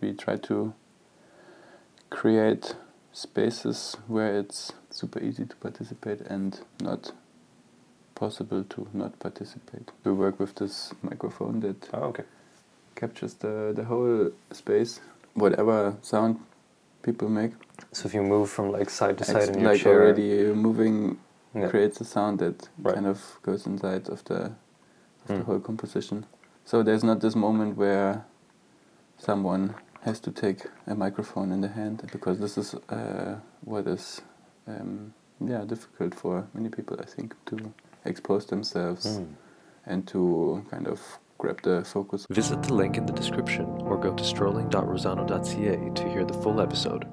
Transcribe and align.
We 0.00 0.12
try 0.12 0.36
to 0.36 0.74
create 2.10 2.76
spaces 3.12 3.96
where 4.06 4.38
it's 4.38 4.72
super 4.90 5.18
easy 5.20 5.44
to 5.44 5.56
participate 5.56 6.20
and 6.20 6.60
not 6.80 7.10
possible 8.14 8.62
to 8.64 8.86
not 8.92 9.18
participate. 9.18 9.90
We 10.04 10.12
work 10.12 10.38
with 10.38 10.54
this 10.54 10.94
microphone 11.02 11.60
that 11.60 11.88
Oh, 11.92 12.04
okay. 12.10 12.22
captures 12.94 13.34
the, 13.34 13.72
the 13.74 13.84
whole 13.84 14.30
space, 14.52 15.00
whatever 15.34 15.96
sound 16.02 16.38
people 17.02 17.28
make. 17.28 17.52
So 17.92 18.06
if 18.06 18.14
you 18.14 18.22
move 18.22 18.50
from 18.50 18.70
like 18.70 18.90
side 18.90 19.18
to 19.18 19.24
side 19.24 19.36
Ex- 19.36 19.48
in 19.48 19.60
your 19.62 19.70
like 19.72 19.80
chair, 19.80 20.00
already 20.00 20.52
moving 20.54 21.18
Yeah. 21.54 21.68
creates 21.70 22.00
a 22.00 22.04
sound 22.04 22.38
that 22.38 22.68
Right. 22.78 22.94
kind 22.94 23.06
of 23.06 23.38
goes 23.42 23.66
inside 23.66 24.08
of 24.08 24.22
the 24.26 24.52
of 25.24 25.28
the 25.28 25.34
Mm. 25.34 25.44
whole 25.46 25.60
composition. 25.60 26.26
So 26.64 26.82
there's 26.84 27.02
not 27.04 27.20
this 27.20 27.34
moment 27.36 27.76
where 27.76 28.24
someone 29.18 29.74
has 30.08 30.20
to 30.20 30.30
take 30.32 30.60
a 30.86 30.94
microphone 30.94 31.52
in 31.52 31.60
the 31.60 31.68
hand 31.80 31.96
because 32.12 32.36
this 32.44 32.56
is 32.62 32.74
uh, 32.98 33.36
what 33.72 33.86
is 33.86 34.22
um, 34.66 35.12
yeah 35.52 35.64
difficult 35.74 36.14
for 36.22 36.34
many 36.54 36.68
people 36.76 36.96
I 37.00 37.06
think 37.14 37.34
to 37.50 37.56
expose 38.04 38.44
themselves 38.46 39.04
Mm. 39.06 39.26
and 39.92 40.00
to 40.08 40.20
kind 40.70 40.86
of 40.88 41.00
grab 41.38 41.58
the 41.62 41.76
focus 41.94 42.26
Visit 42.30 42.62
the 42.62 42.74
link 42.74 42.96
in 42.96 43.06
the 43.06 43.12
description 43.12 43.66
or 43.88 43.96
go 44.06 44.10
to 44.14 44.24
strolling.rosano.ca 44.24 45.90
to 45.98 46.02
hear 46.12 46.24
the 46.24 46.34
full 46.42 46.60
episode. 46.60 47.04